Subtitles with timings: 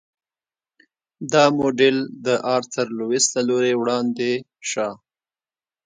[1.31, 4.31] دا موډل د آرتر لویس له لوري وړاندې
[4.69, 4.89] شو.